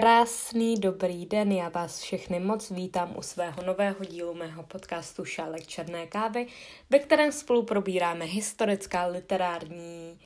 [0.00, 5.66] Krásný dobrý den, já vás všechny moc vítám u svého nového dílu mého podcastu Šálek
[5.66, 6.46] černé kávy,
[6.90, 10.18] ve kterém spolu probíráme historická, literární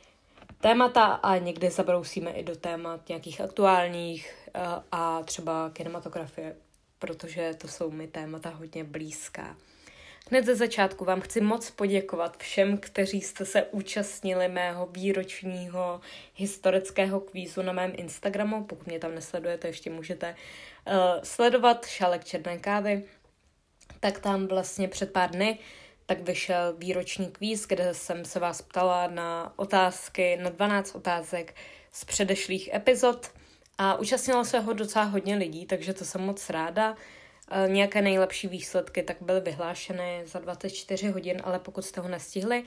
[0.61, 4.61] témata a někdy zabrousíme i do témat nějakých aktuálních eh,
[4.93, 6.57] a třeba kinematografie,
[6.98, 9.57] protože to jsou mi témata hodně blízká.
[10.30, 16.00] Hned ze začátku vám chci moc poděkovat všem, kteří jste se účastnili mého výročního
[16.35, 18.64] historického kvízu na mém Instagramu.
[18.64, 20.35] Pokud mě tam nesledujete, ještě můžete
[20.86, 23.03] uh, sledovat Šálek černé kávy.
[24.00, 25.58] Tak tam vlastně před pár dny
[26.07, 31.54] tak vyšel výroční kvíz, kde jsem se vás ptala na otázky, na 12 otázek
[31.93, 33.30] z předešlých epizod
[33.78, 36.97] a účastnilo se ho docela hodně lidí, takže to jsem moc ráda.
[37.55, 42.64] Eh, nějaké nejlepší výsledky tak byly vyhlášeny za 24 hodin, ale pokud jste ho nestihli,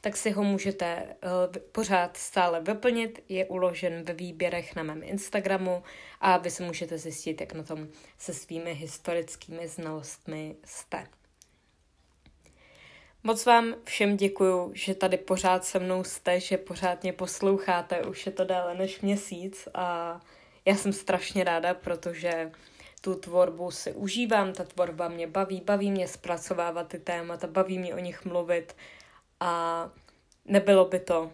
[0.00, 3.24] tak si ho můžete uh, pořád stále vyplnit.
[3.28, 5.82] Je uložen ve výběrech na mém Instagramu
[6.20, 11.06] a vy si můžete zjistit, jak na tom se svými historickými znalostmi jste.
[13.22, 18.26] Moc vám všem děkuju, že tady pořád se mnou jste, že pořád mě posloucháte, už
[18.26, 20.20] je to déle než měsíc a
[20.64, 22.50] já jsem strašně ráda, protože
[23.04, 27.94] tu tvorbu si užívám, ta tvorba mě baví, baví mě zpracovávat ty témata, baví mě
[27.94, 28.76] o nich mluvit
[29.40, 29.90] a
[30.44, 31.32] nebylo by to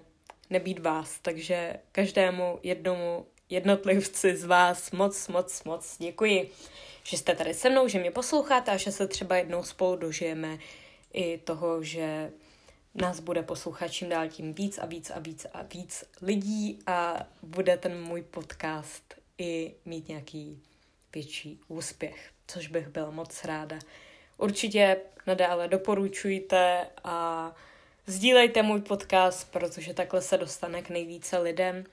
[0.51, 6.51] nebýt vás, takže každému jednomu jednotlivci z vás moc, moc, moc děkuji,
[7.05, 10.59] že jste tady se mnou, že mě posloucháte a že se třeba jednou spolu dožijeme
[11.13, 12.33] i toho, že
[12.95, 17.27] nás bude poslouchat čím dál tím víc a víc a víc a víc lidí a
[17.43, 20.63] bude ten můj podcast i mít nějaký
[21.15, 23.79] větší úspěch, což bych byla moc ráda.
[24.37, 27.55] Určitě nadále doporučujte a
[28.07, 31.85] sdílejte můj podcast, protože takhle se dostane k nejvíce lidem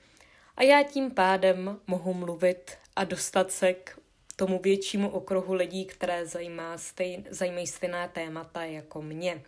[0.56, 3.98] a já tím pádem mohu mluvit a dostat se k
[4.36, 9.42] tomu většímu okruhu lidí, které zajímá stejn, zajímají stejná témata jako mě.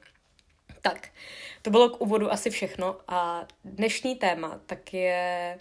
[0.82, 1.08] Tak,
[1.62, 5.58] to bylo k úvodu asi všechno a dnešní téma tak je,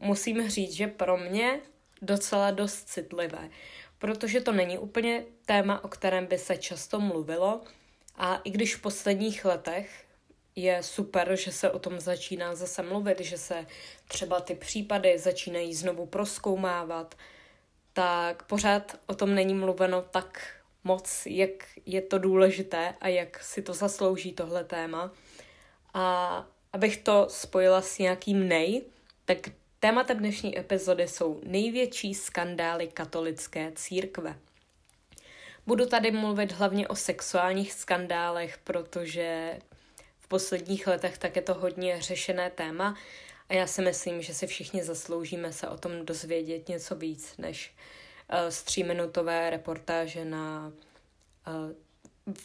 [0.00, 1.60] musím říct, že pro mě
[2.04, 3.50] docela dost citlivé,
[3.98, 7.60] protože to není úplně téma, o kterém by se často mluvilo
[8.16, 10.04] a i když v posledních letech
[10.56, 13.66] je super, že se o tom začíná zase mluvit, že se
[14.08, 17.14] třeba ty případy začínají znovu proskoumávat,
[17.92, 21.50] tak pořád o tom není mluveno tak moc, jak
[21.86, 25.12] je to důležité a jak si to zaslouží tohle téma.
[25.94, 28.82] A abych to spojila s nějakým nej,
[29.24, 29.38] tak
[29.84, 34.38] Tématem dnešní epizody jsou největší skandály katolické církve.
[35.66, 39.58] Budu tady mluvit hlavně o sexuálních skandálech, protože
[40.18, 42.96] v posledních letech tak je to hodně řešené téma
[43.48, 47.74] a já si myslím, že si všichni zasloužíme se o tom dozvědět něco víc než
[48.32, 50.72] uh, z tříminutové reportáže na,
[51.46, 51.72] uh,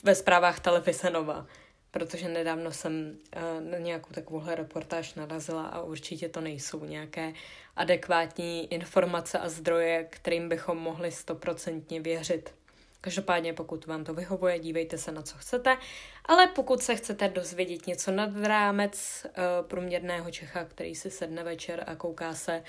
[0.04, 1.48] ve zprávách televize Nova
[1.92, 7.34] protože nedávno jsem uh, na nějakou takovouhle reportáž narazila a určitě to nejsou nějaké
[7.76, 12.56] adekvátní informace a zdroje, kterým bychom mohli stoprocentně věřit.
[13.02, 15.78] Každopádně, pokud vám to vyhovuje, dívejte se na co chcete,
[16.26, 21.84] ale pokud se chcete dozvědět něco nad rámec uh, průměrného Čecha, který si sedne večer
[21.88, 22.64] a kouká se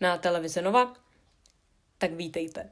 [0.00, 0.94] na televizi Nova,
[1.98, 2.70] tak vítejte.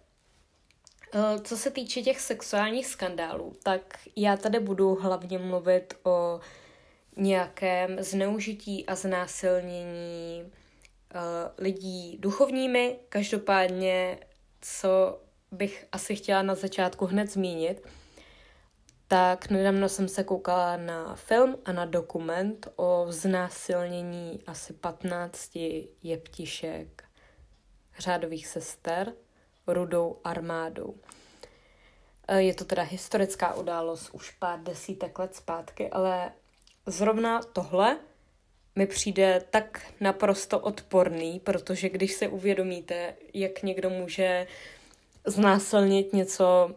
[1.14, 6.40] Eh, co se týče těch sexuálních skandálů, tak já tady budu hlavně mluvit o
[7.16, 11.20] nějakém zneužití a znásilnění uh,
[11.58, 12.98] lidí duchovními.
[13.08, 14.18] Každopádně,
[14.60, 15.20] co
[15.52, 17.86] bych asi chtěla na začátku hned zmínit,
[19.08, 25.58] tak nedávno jsem se koukala na film a na dokument o znásilnění asi 15
[26.02, 27.04] jeptišek
[27.98, 29.12] řádových sester
[29.72, 30.94] rudou armádou.
[32.28, 36.32] E, je to teda historická událost už pár desítek let zpátky, ale
[36.86, 37.98] zrovna tohle
[38.76, 44.46] mi přijde tak naprosto odporný, protože když se uvědomíte, jak někdo může
[45.26, 46.70] znásilnit něco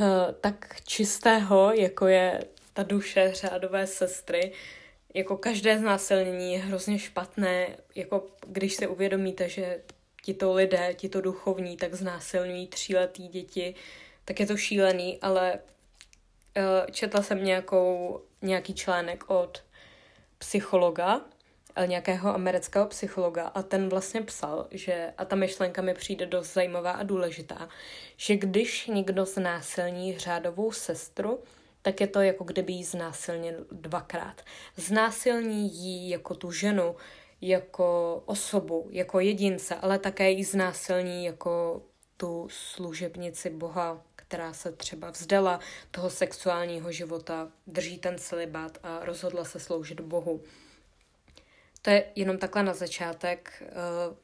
[0.00, 2.40] e, tak čistého, jako je
[2.72, 4.52] ta duše řádové sestry,
[5.14, 9.80] jako každé znásilnění je hrozně špatné, jako když se uvědomíte, že
[10.22, 13.74] tito lidé, tito duchovní, tak znásilňují tříletý děti,
[14.24, 15.58] tak je to šílený, ale
[16.56, 19.62] uh, četla jsem nějakou, nějaký článek od
[20.38, 21.20] psychologa,
[21.76, 26.52] eh, nějakého amerického psychologa a ten vlastně psal, že, a ta myšlenka mi přijde dost
[26.52, 27.68] zajímavá a důležitá,
[28.16, 31.38] že když někdo znásilní řádovou sestru,
[31.82, 34.42] tak je to jako kdyby jí znásilnil dvakrát.
[34.76, 36.96] Znásilní jí jako tu ženu,
[37.40, 41.82] jako osobu, jako jedince, ale také ji znásilní jako
[42.16, 45.60] tu služebnici Boha, která se třeba vzdala
[45.90, 50.40] toho sexuálního života, drží ten celibát a rozhodla se sloužit Bohu.
[51.82, 53.62] To je jenom takhle na začátek.
[53.62, 54.16] Eh,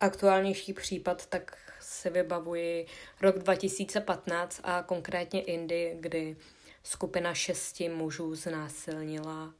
[0.00, 2.86] aktuálnější případ, tak si vybavuji
[3.20, 6.36] rok 2015 a konkrétně Indy, kdy
[6.82, 9.54] skupina šesti mužů znásilnila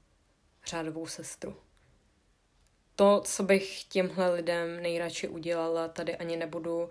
[0.67, 1.57] řádovou sestru.
[3.01, 6.89] To, co bych těmhle lidem nejradši udělala, tady ani nebudu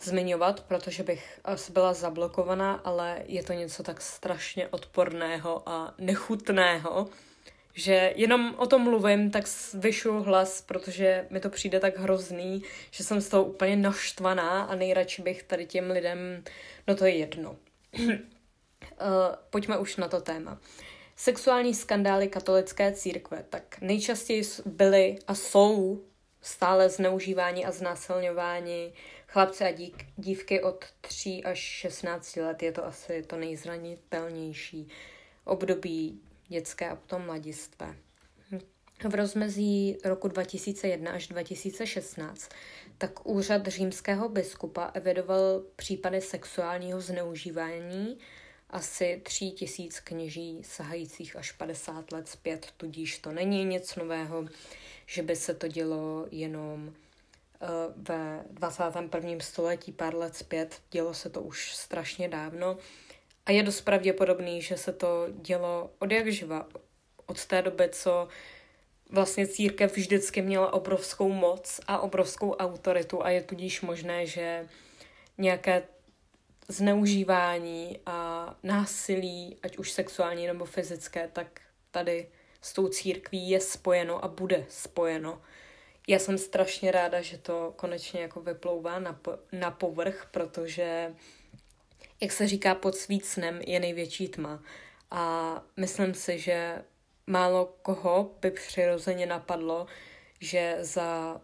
[0.00, 7.08] zmiňovat, protože bych asi byla zablokovaná, ale je to něco tak strašně odporného a nechutného,
[7.74, 13.04] že jenom o tom mluvím, tak zvyšu hlas, protože mi to přijde tak hrozný, že
[13.04, 16.44] jsem z toho úplně naštvaná a nejradši bych tady těm lidem,
[16.88, 17.56] no to je jedno.
[17.98, 18.12] uh,
[19.50, 20.58] pojďme už na to téma.
[21.16, 26.00] Sexuální skandály katolické církve, tak nejčastěji byly a jsou
[26.40, 28.92] stále zneužívání a znásilňování
[29.28, 32.62] chlapce a dík, dívky od 3 až 16 let.
[32.62, 34.88] Je to asi to nejzranitelnější
[35.44, 37.96] období dětské a potom mladistvé.
[39.08, 42.48] V rozmezí roku 2001 až 2016
[42.98, 48.18] tak úřad římského biskupa evidoval případy sexuálního zneužívání
[48.70, 54.44] asi tří tisíc kněží sahajících až 50 let zpět, tudíž to není nic nového,
[55.06, 59.30] že by se to dělo jenom uh, ve 21.
[59.40, 62.78] století, pár let zpět, dělo se to už strašně dávno
[63.46, 66.68] a je dost pravděpodobný, že se to dělo od jak živa,
[67.26, 68.28] od té doby, co
[69.10, 74.68] vlastně církev vždycky měla obrovskou moc a obrovskou autoritu a je tudíž možné, že
[75.38, 75.82] nějaké
[76.68, 82.28] zneužívání a násilí, ať už sexuální nebo fyzické, tak tady
[82.60, 85.42] s tou církví je spojeno a bude spojeno.
[86.08, 91.14] Já jsem strašně ráda, že to konečně jako vyplouvá na, po, na povrch, protože,
[92.20, 94.62] jak se říká, pod svícnem je největší tma.
[95.10, 96.84] A myslím si, že
[97.26, 99.86] málo koho by přirozeně napadlo,
[100.40, 101.40] že za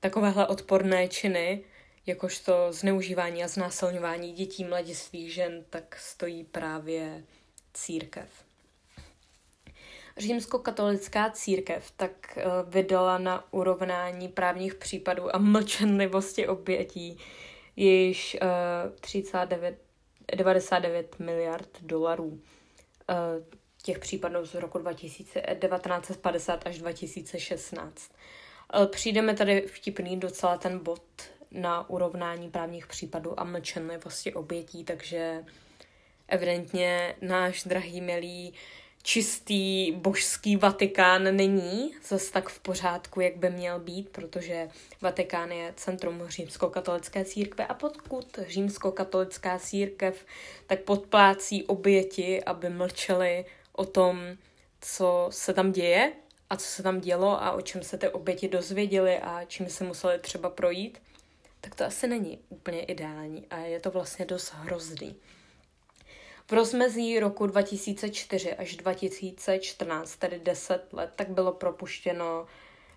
[0.00, 1.64] takovéhle odporné činy
[2.06, 7.24] jakožto zneužívání a znásilňování dětí, mladistvých žen, tak stojí právě
[7.74, 8.28] církev.
[10.16, 17.18] Římskokatolická církev tak eh, vydala na urovnání právních případů a mlčenlivosti obětí
[17.76, 18.36] již
[19.00, 19.78] 39,
[20.32, 22.40] eh, 99 miliard dolarů.
[23.10, 23.14] Eh,
[23.82, 28.12] těch případů z roku 1950 až 2016.
[28.86, 31.02] Přijdeme tady vtipný docela ten bod
[31.54, 35.44] na urovnání právních případů a mlčenlivosti obětí, takže
[36.28, 38.54] evidentně náš drahý milý
[39.02, 44.68] čistý božský Vatikán není zase tak v pořádku, jak by měl být, protože
[45.00, 50.26] Vatikán je centrum římskokatolické církve a pokud římskokatolická církev
[50.66, 54.36] tak podplácí oběti, aby mlčeli o tom,
[54.80, 56.12] co se tam děje
[56.50, 59.84] a co se tam dělo a o čem se ty oběti dozvěděli a čím se
[59.84, 60.98] museli třeba projít,
[61.64, 65.16] tak to asi není úplně ideální a je to vlastně dost hrozný.
[66.46, 72.46] V rozmezí roku 2004 až 2014, tedy 10 let, tak bylo propuštěno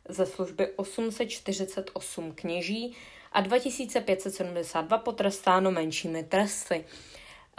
[0.09, 2.97] ze služby 848 kněží
[3.31, 6.85] a 2572 potrestáno menšími tresty.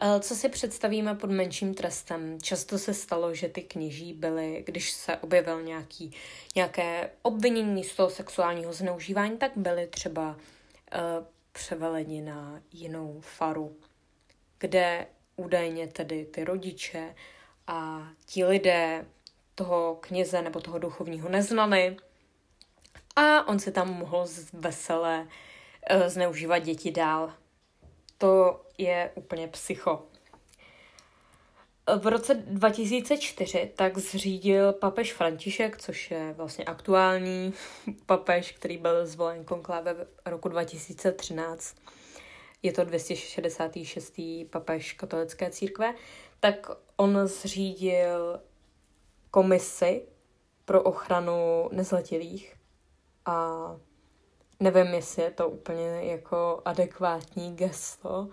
[0.03, 2.39] Eh, co si představíme pod menším trestem?
[2.43, 6.13] Často se stalo, že ty kněží byly, když se objevil nějaký,
[6.57, 10.37] nějaké obvinění z toho sexuálního zneužívání, tak byly třeba
[11.53, 13.77] převeleni na jinou faru,
[14.59, 17.15] kde údajně tedy ty rodiče
[17.67, 19.07] a ti lidé
[19.55, 21.97] toho kněze nebo toho duchovního neznali
[23.17, 25.29] a on se tam mohl veselé
[25.95, 27.33] uh, zneužívat děti dál.
[28.19, 30.08] To je úplně psycho.
[31.97, 37.55] V roce 2004 tak zřídil papež František, což je vlastně aktuální
[38.07, 41.77] papež, který byl zvolen konkláve v roku 2013.
[42.63, 44.21] Je to 266.
[44.51, 45.95] papež katolické církve.
[46.41, 48.41] Tak on zřídil
[49.31, 50.03] komisi
[50.65, 52.57] pro ochranu nezletilých
[53.27, 53.77] a
[54.61, 58.29] nevím, jestli je to úplně jako adekvátní gesto,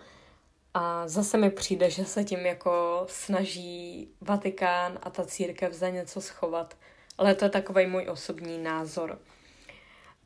[0.77, 6.21] a zase mi přijde, že se tím jako snaží Vatikán a ta církev za něco
[6.21, 6.77] schovat.
[7.17, 9.19] Ale to je takový můj osobní názor.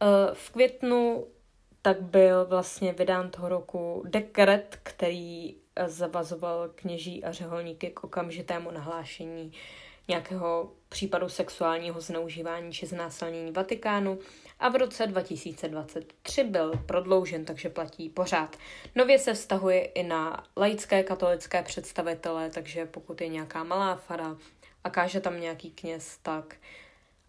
[0.01, 1.27] Eh, v květnu
[1.81, 5.55] tak byl vlastně vydán toho roku dekret, který
[5.87, 9.51] zavazoval kněží a řeholníky k okamžitému nahlášení
[10.09, 14.19] nějakého případu sexuálního zneužívání či znásilnění Vatikánu
[14.59, 18.57] a v roce 2023 byl prodloužen, takže platí pořád.
[18.95, 24.37] Nově se vztahuje i na laické katolické představitele, takže pokud je nějaká malá fara
[24.83, 26.55] a káže tam nějaký kněz, tak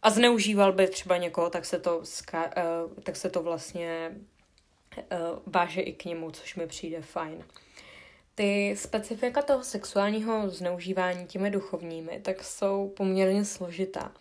[0.02, 2.04] a zneužíval by třeba někoho, tak se to, uh,
[3.02, 4.16] tak se to vlastně
[4.96, 7.44] uh, váže i k němu, což mi přijde fajn.
[8.40, 14.12] Ty specifika toho sexuálního zneužívání těmi duchovními tak jsou poměrně složitá.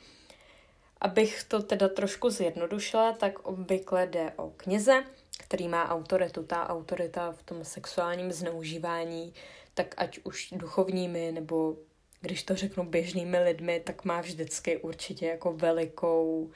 [1.01, 5.03] Abych to teda trošku zjednodušila, tak obvykle jde o kněze,
[5.37, 6.43] který má autoritu.
[6.43, 9.33] Ta autorita v tom sexuálním zneužívání,
[9.73, 11.75] tak ať už duchovními nebo
[12.21, 16.51] když to řeknu běžnými lidmi, tak má vždycky určitě jako velikou,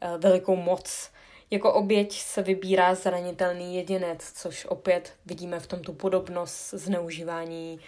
[0.00, 1.10] eh, velikou moc.
[1.50, 7.80] Jako oběť se vybírá zranitelný jedinec, což opět vidíme v tom tu podobnost zneužívání,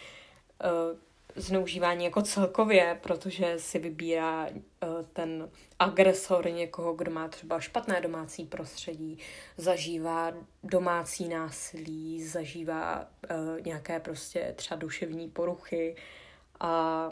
[0.64, 0.98] uh,
[1.36, 4.58] zneužívání jako celkově, protože si vybírá uh,
[5.12, 9.18] ten agresor někoho, kdo má třeba špatné domácí prostředí,
[9.56, 15.96] zažívá domácí násilí, zažívá uh, nějaké prostě třeba duševní poruchy
[16.60, 17.08] a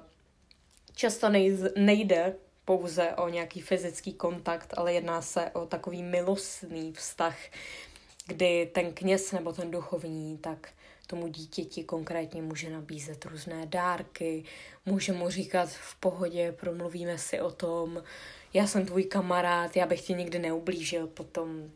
[0.95, 1.29] často
[1.77, 7.37] nejde pouze o nějaký fyzický kontakt, ale jedná se o takový milostný vztah,
[8.27, 10.73] kdy ten kněz nebo ten duchovní tak
[11.07, 14.45] tomu dítěti konkrétně může nabízet různé dárky,
[14.87, 18.03] může mu říkat v pohodě, promluvíme si o tom,
[18.55, 21.71] já jsem tvůj kamarád, já bych ti nikdy neublížil, potom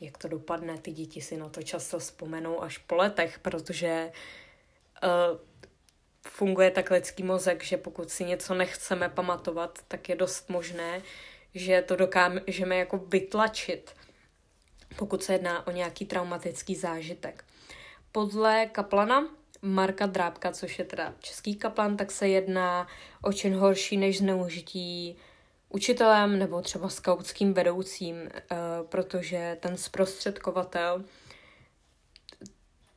[0.00, 4.12] jak to dopadne, ty děti si na to často vzpomenou až po letech, protože
[5.02, 5.38] uh,
[6.26, 11.02] funguje tak lidský mozek, že pokud si něco nechceme pamatovat, tak je dost možné,
[11.54, 13.94] že to dokážeme jako vytlačit,
[14.96, 17.44] pokud se jedná o nějaký traumatický zážitek.
[18.12, 19.28] Podle kaplana
[19.62, 22.86] Marka Drábka, což je teda český kaplan, tak se jedná
[23.22, 25.16] o čin horší než zneužití
[25.68, 28.56] učitelem nebo třeba skautským vedoucím, eh,
[28.88, 31.04] protože ten zprostředkovatel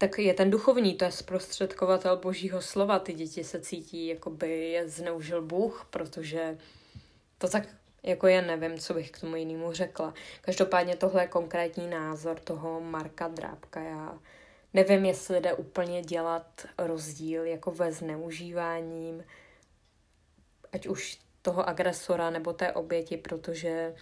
[0.02, 3.00] tak je ten duchovní, to je zprostředkovatel božího slova.
[3.00, 6.58] Ty děti se cítí, jako by je zneužil Bůh, protože
[7.38, 7.64] to tak
[8.04, 10.14] jako je, nevím, co bych k tomu jinému řekla.
[10.42, 13.80] Každopádně tohle je konkrétní názor toho Marka Drábka.
[13.80, 14.20] Já
[14.74, 19.24] nevím, jestli jde úplně dělat rozdíl jako ve zneužíváním,
[20.74, 23.96] ať už toho agresora nebo té oběti, protože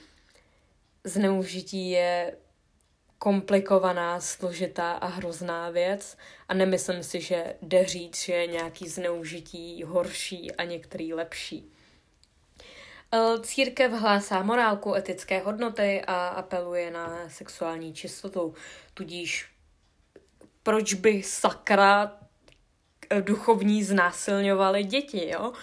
[1.04, 2.38] zneužití je
[3.20, 9.84] komplikovaná, složitá a hrozná věc a nemyslím si, že jde říct, že je nějaký zneužití
[9.84, 11.72] horší a některý lepší.
[13.14, 18.54] E, církev hlásá morálku, etické hodnoty a apeluje na sexuální čistotu.
[18.94, 19.52] Tudíž
[20.64, 22.18] proč by sakra
[23.22, 25.54] duchovní znásilňovali děti, jo?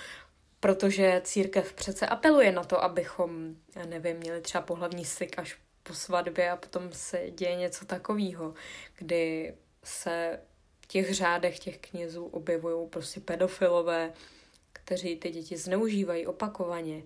[0.61, 5.95] Protože církev přece apeluje na to, abychom, já nevím, měli třeba pohlavní styk až po
[5.95, 8.55] svatbě a potom se děje něco takového,
[8.97, 10.41] kdy se
[10.81, 14.13] v těch řádech těch knězů objevují prostě pedofilové,
[14.73, 17.03] kteří ty děti zneužívají opakovaně.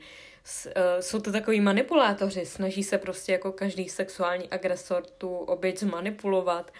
[0.67, 6.73] E, jsou to takový manipulátoři, snaží se prostě jako každý sexuální agresor tu oběť zmanipulovat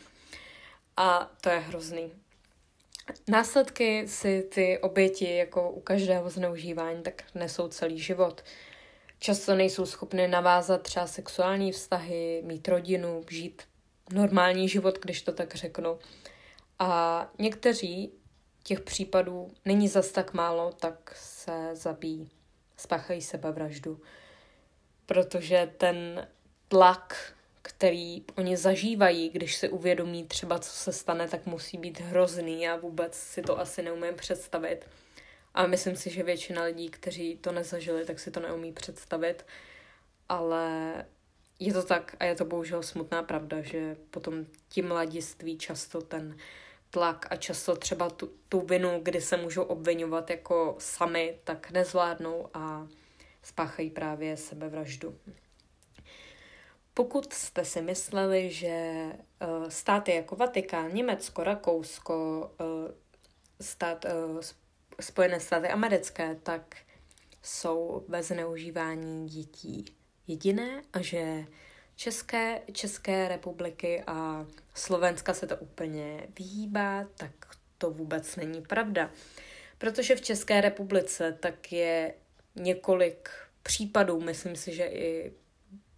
[0.97, 2.13] a to je hrozný.
[3.29, 8.45] Následky si ty oběti, jako u každého zneužívání, tak nesou celý život.
[9.23, 13.63] Často nejsou schopny navázat třeba sexuální vztahy, mít rodinu, žít
[14.13, 15.99] normální život, když to tak řeknu.
[16.79, 18.13] A někteří
[18.63, 22.31] těch případů není zas tak málo, tak se zabíjí,
[22.77, 24.01] spáchají sebevraždu.
[25.07, 26.29] Protože ten
[26.69, 32.63] tlak, který oni zažívají, když se uvědomí třeba, co se stane, tak musí být hrozný.
[32.63, 34.87] Já vůbec si to asi neumím představit.
[35.55, 39.47] A myslím si, že většina lidí, kteří to nezažili, tak si to neumí představit.
[40.29, 40.95] Ale
[41.59, 46.37] je to tak a je to bohužel smutná pravda, že potom ti mladiství často ten
[46.91, 52.49] tlak a často třeba tu, tu vinu, kdy se můžou obvinovat jako sami, tak nezvládnou
[52.55, 52.89] a
[53.43, 55.19] spáchají právě sebevraždu.
[56.95, 62.67] Pokud jste si mysleli, že uh, státy jako Vatikán, Německo, Rakousko, uh,
[63.61, 64.41] stát uh,
[65.01, 66.77] Spojené státy americké, tak
[67.43, 69.85] jsou ve zneužívání dětí
[70.27, 71.45] jediné a že
[71.97, 77.33] České, České republiky a Slovenska se to úplně vyhýbá, tak
[77.79, 79.11] to vůbec není pravda.
[79.79, 82.15] Protože v České republice tak je
[82.57, 83.31] několik
[83.63, 85.33] případů, myslím si, že i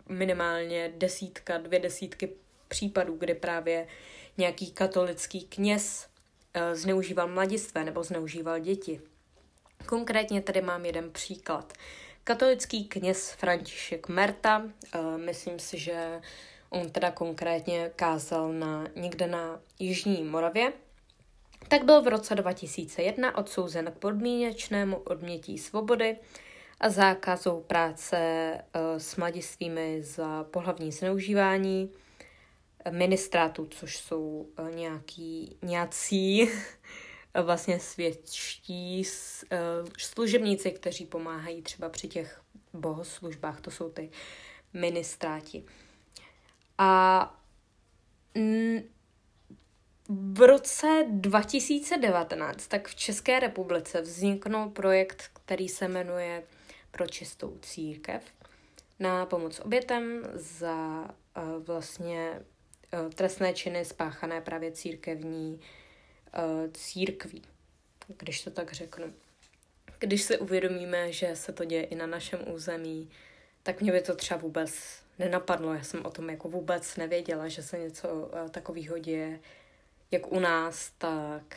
[0.09, 2.33] minimálně desítka, dvě desítky
[2.69, 3.87] případů, kdy právě
[4.39, 6.09] nějaký katolický kněz
[6.73, 9.01] zneužíval mladistvé nebo zneužíval děti.
[9.87, 11.73] Konkrétně tady mám jeden příklad.
[12.25, 16.21] Katolický kněz František Merta, uh, myslím si, že
[16.71, 20.73] on teda konkrétně kázal na, někde na Jižní Moravě,
[21.69, 26.17] tak byl v roce 2001 odsouzen k podmínečnému odmětí svobody
[26.81, 28.19] a zákazu práce
[28.55, 31.91] uh, s mladistvými za pohlavní zneužívání
[32.91, 36.49] ministrátů, což jsou uh, nějaký, nějací
[37.43, 44.11] vlastně světští uh, služebníci, kteří pomáhají třeba při těch bohoslužbách, to jsou ty
[44.73, 45.65] ministráti.
[46.79, 47.43] A
[50.09, 56.43] v roce 2019 tak v České republice vzniknul projekt, který se jmenuje
[56.91, 58.23] Pro čistou církev
[58.99, 61.05] na pomoc obětem za
[61.37, 62.43] uh, vlastně
[63.15, 65.61] trestné činy spáchané právě církevní
[66.39, 67.43] uh, církví,
[68.19, 69.13] když to tak řeknu.
[69.99, 73.11] Když si uvědomíme, že se to děje i na našem území,
[73.63, 75.75] tak mě by to třeba vůbec nenapadlo.
[75.75, 79.41] Já jsem o tom jako vůbec nevěděla, že se něco uh, takového děje
[80.13, 81.57] jak u nás, tak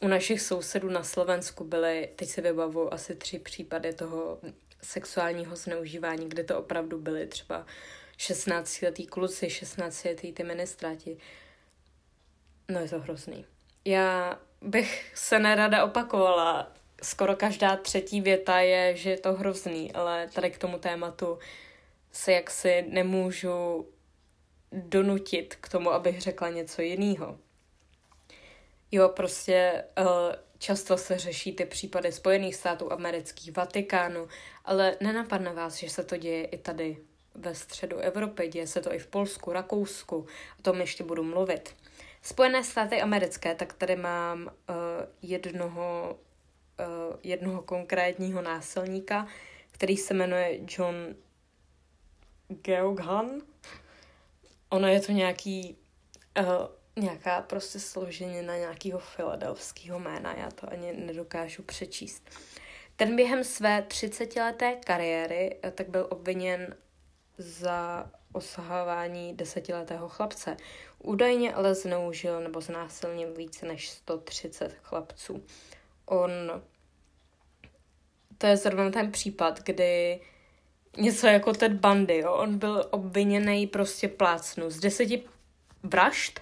[0.00, 4.38] u našich sousedů na Slovensku byly, teď si vybavu, asi tři případy toho
[4.82, 7.66] sexuálního zneužívání, kde to opravdu byly třeba
[8.18, 11.18] 16-letý kluci, 16-letý ty ministráti.
[12.68, 13.46] No je to hrozný.
[13.84, 16.72] Já bych se nerada opakovala.
[17.02, 21.38] Skoro každá třetí věta je, že je to hrozný, ale tady k tomu tématu
[22.12, 23.88] se jaksi nemůžu
[24.72, 27.38] donutit k tomu, abych řekla něco jiného.
[28.92, 30.06] Jo, prostě uh,
[30.58, 34.28] často se řeší ty případy Spojených států amerických, Vatikánu,
[34.64, 36.96] ale nenapadne vás, že se to děje i tady
[37.34, 40.26] ve středu Evropy, děje se to i v Polsku, Rakousku,
[40.58, 41.76] o tom ještě budu mluvit.
[42.22, 44.74] Spojené státy americké, tak tady mám uh,
[45.22, 46.18] jednoho,
[46.80, 49.26] uh, jednoho konkrétního násilníka,
[49.72, 51.14] který se jmenuje John
[52.48, 53.40] Geoghan,
[54.68, 55.76] ono je to nějaký,
[56.40, 56.46] uh,
[56.96, 62.30] nějaká prostě složenina nějakého filadelfského jména, já to ani nedokážu přečíst.
[62.96, 66.76] Ten během své 30-leté kariéry tak byl obviněn
[67.38, 70.56] za osahování desetiletého chlapce.
[70.98, 75.44] Údajně ale zneužil nebo znásilnil více než 130 chlapců.
[76.06, 76.30] On
[78.38, 80.20] to je zrovna ten případ, kdy
[80.96, 82.32] něco jako ten Bandy, jo.
[82.32, 85.22] On byl obviněný prostě plácnu z deseti
[85.82, 86.40] vražd,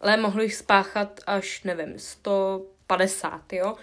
[0.00, 3.74] ale mohl jich spáchat až, nevím, 150, jo.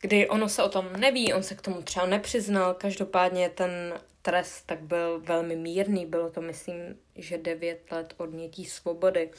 [0.00, 4.62] Kdy ono se o tom neví, on se k tomu třeba nepřiznal, každopádně ten trest
[4.66, 6.78] tak byl velmi mírný, bylo to myslím,
[7.16, 9.30] že 9 let odnětí svobody.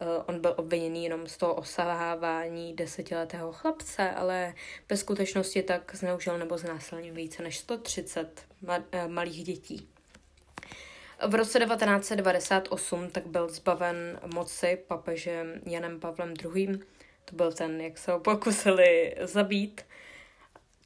[0.00, 4.54] Uh, on byl obviněný jenom z toho osahávání desetiletého chlapce, ale
[4.88, 9.88] ve skutečnosti tak zneužil nebo znásilnil více než 130 ma- uh, malých dětí.
[11.26, 16.78] V roce 1998 tak byl zbaven moci papežem Janem Pavlem II.
[17.24, 19.80] To byl ten, jak se ho pokusili zabít,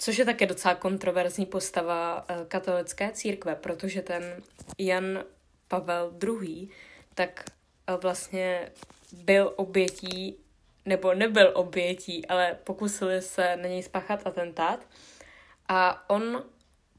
[0.01, 4.43] což je také docela kontroverzní postava uh, katolické církve, protože ten
[4.79, 5.25] Jan
[5.69, 6.69] Pavel II.
[7.15, 7.45] tak
[8.03, 8.73] vlastně
[9.13, 10.37] byl obětí,
[10.85, 14.87] nebo nebyl obětí, ale pokusili se na něj spáchat atentát.
[15.69, 16.45] A on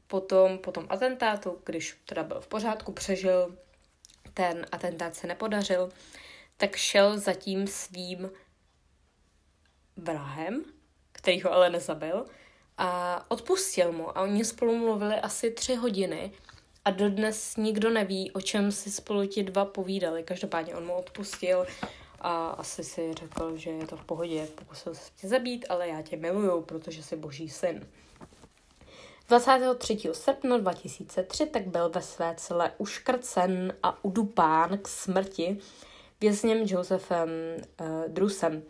[0.06, 3.56] potom, po tom atentátu, když teda byl v pořádku, přežil,
[4.34, 5.88] ten atentát se nepodařil,
[6.56, 8.30] tak šel za tím svým
[9.96, 10.64] vrahem,
[11.12, 12.26] který ho ale nezabil,
[12.82, 14.18] a odpustil mu.
[14.18, 16.32] A oni spolu mluvili asi tři hodiny
[16.84, 20.22] a dodnes nikdo neví, o čem si spolu ti dva povídali.
[20.22, 21.66] Každopádně on mu odpustil
[22.20, 26.02] a asi si řekl, že je to v pohodě, pokusil se tě zabít, ale já
[26.02, 27.86] tě miluju, protože jsi boží syn.
[29.28, 29.98] 23.
[30.12, 35.58] srpna 2003 tak byl ve své celé uškrcen a udupán k smrti
[36.20, 37.28] vězněm Josefem
[37.80, 38.62] uh, Drusem.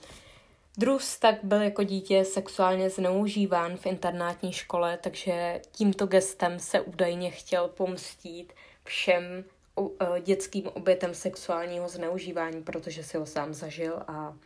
[0.79, 7.31] Drus tak byl jako dítě sexuálně zneužíván v internátní škole, takže tímto gestem se údajně
[7.31, 8.53] chtěl pomstít
[8.85, 9.45] všem
[9.79, 14.37] E, dětským obětem sexuálního zneužívání, protože si ho sám zažil a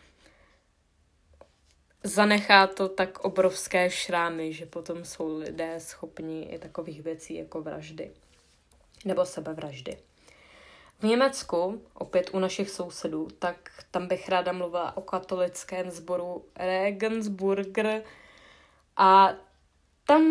[2.05, 8.11] zanechá to tak obrovské šrámy, že potom jsou lidé schopni i takových věcí jako vraždy
[9.05, 9.99] nebo sebevraždy.
[10.99, 18.03] V Německu, opět u našich sousedů, tak tam bych ráda mluvila o katolickém sboru Regensburger
[18.97, 19.33] a
[20.07, 20.25] tam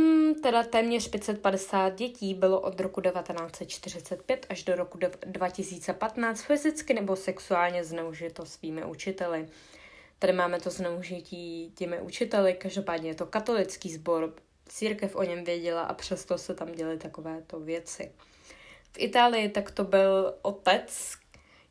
[0.43, 7.83] teda téměř 550 dětí bylo od roku 1945 až do roku 2015 fyzicky nebo sexuálně
[7.83, 9.47] zneužito svými učiteli.
[10.19, 14.33] Tady máme to zneužití těmi učiteli, každopádně je to katolický sbor,
[14.67, 18.11] církev o něm věděla a přesto se tam děly takovéto věci.
[18.95, 21.17] V Itálii tak to byl otec,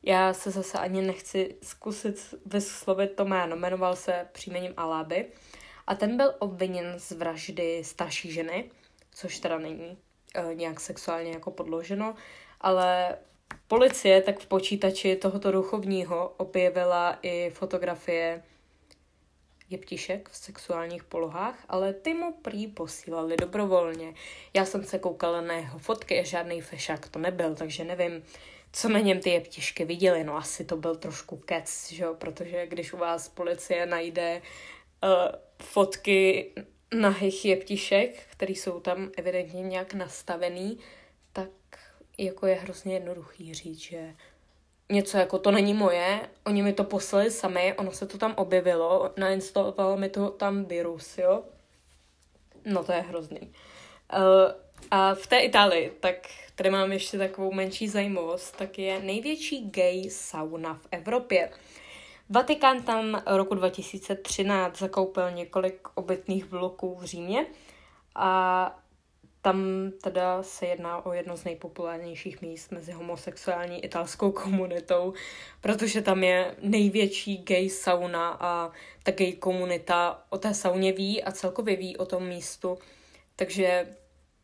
[0.03, 5.27] já se zase ani nechci zkusit vyslovit to jméno, jmenoval se příjmením Aláby.
[5.87, 8.71] A ten byl obviněn z vraždy starší ženy,
[9.15, 9.99] což teda není
[10.35, 12.15] e, nějak sexuálně jako podloženo,
[12.61, 13.17] ale
[13.69, 18.43] policie tak v počítači tohoto duchovního objevila i fotografie
[19.71, 24.15] jeptišek v sexuálních polohách, ale ty mu prý posílali dobrovolně.
[24.55, 28.23] Já jsem se koukala na jeho fotky a žádný fešák to nebyl, takže nevím,
[28.73, 30.25] co na něm ty jeptišky viděli.
[30.25, 34.43] No asi to byl trošku kec, že protože když u vás policie najde
[35.03, 35.11] uh,
[35.63, 36.51] fotky
[36.95, 40.79] nahých jeptišek, které jsou tam evidentně nějak nastavený,
[41.33, 41.51] tak
[42.19, 44.15] jako je hrozně jednoduchý říct, že
[44.93, 49.13] něco jako to není moje, oni mi to poslali sami, ono se to tam objevilo,
[49.17, 51.43] nainstalovalo mi to tam virus, jo.
[52.65, 53.41] No to je hrozný.
[53.41, 54.53] Uh,
[54.91, 56.17] a v té Itálii, tak
[56.55, 61.51] tady mám ještě takovou menší zajímavost, tak je největší gay sauna v Evropě.
[62.29, 67.47] Vatikán tam roku 2013 zakoupil několik obytných bloků v Římě
[68.15, 68.79] a
[69.45, 75.13] tam teda se jedná o jedno z nejpopulárnějších míst mezi homosexuální italskou komunitou,
[75.61, 78.71] protože tam je největší gay sauna a
[79.03, 82.79] ta gay komunita o té sauně ví a celkově ví o tom místu.
[83.37, 83.97] Takže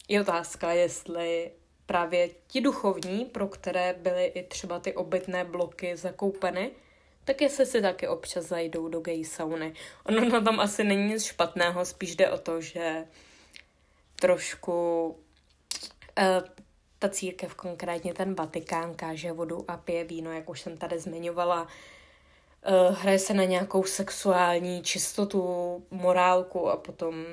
[0.08, 1.50] je otázka, jestli
[1.86, 6.70] právě ti duchovní, pro které byly i třeba ty obytné bloky zakoupeny,
[7.24, 9.72] tak jestli si taky občas zajdou do gay sauny.
[10.04, 13.04] Ono na tom asi není nic špatného, spíš jde o to, že
[14.20, 16.48] trošku uh,
[16.98, 21.62] ta církev, konkrétně ten Vatikán, káže vodu a pije víno, jak už jsem tady zmiňovala.
[21.62, 25.42] Uh, hraje se na nějakou sexuální čistotu,
[25.90, 27.24] morálku a potom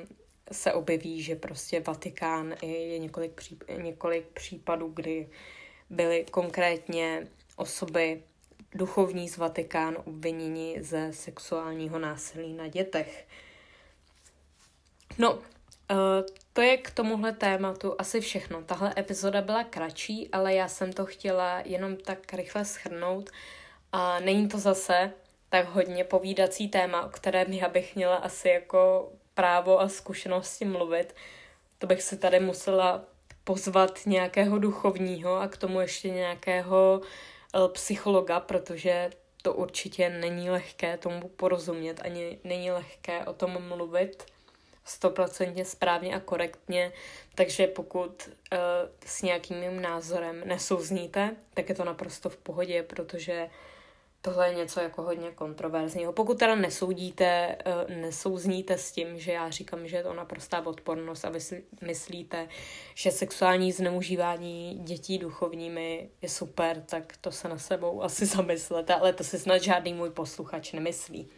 [0.52, 5.28] se objeví, že prostě Vatikán je několik, příp- několik případů, kdy
[5.90, 8.22] byly konkrétně osoby
[8.72, 13.26] duchovní z Vatikán obviněni ze sexuálního násilí na dětech.
[15.18, 15.57] No, eh,
[16.52, 18.62] to je k tomuhle tématu asi všechno.
[18.62, 23.30] Tahle epizoda byla kratší, ale já jsem to chtěla jenom tak rychle schrnout.
[23.92, 25.12] A není to zase
[25.48, 31.14] tak hodně povídací téma, o kterém já bych měla asi jako právo a zkušenosti mluvit.
[31.78, 33.04] To bych se tady musela
[33.44, 39.10] pozvat nějakého duchovního a k tomu ještě nějakého eh, psychologa, protože
[39.42, 44.24] to určitě není lehké tomu porozumět, ani není lehké o tom mluvit
[44.88, 46.92] stoprocentně správně a korektně,
[47.34, 48.58] takže pokud uh,
[49.06, 53.50] s nějakým mým názorem nesouzníte, tak je to naprosto v pohodě, protože
[54.22, 56.12] tohle je něco jako hodně kontroverzního.
[56.12, 61.24] Pokud teda nesoudíte, uh, nesouzníte s tím, že já říkám, že je to naprostá odpornost
[61.24, 62.48] a vy si myslíte,
[62.94, 69.12] že sexuální zneužívání dětí duchovními je super, tak to se na sebou asi zamyslete, ale
[69.12, 71.28] to si snad žádný můj posluchač nemyslí.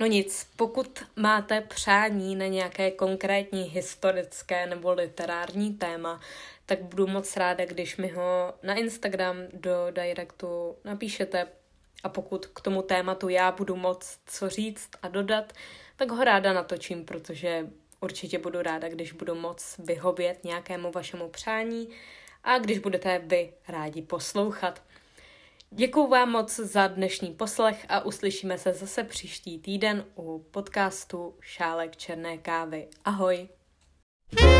[0.00, 6.20] No nic, pokud máte přání na nějaké konkrétní historické nebo literární téma,
[6.66, 11.46] tak budu moc ráda, když mi ho na Instagram do directu napíšete
[12.02, 15.52] a pokud k tomu tématu já budu moc co říct a dodat,
[15.96, 17.66] tak ho ráda natočím, protože
[18.00, 21.88] určitě budu ráda, když budu moc vyhovět nějakému vašemu přání
[22.44, 24.82] a když budete vy rádi poslouchat.
[25.70, 31.96] Děkuji vám moc za dnešní poslech a uslyšíme se zase příští týden u podcastu Šálek
[31.96, 32.88] černé kávy.
[33.04, 33.48] Ahoj!
[34.30, 34.57] thank you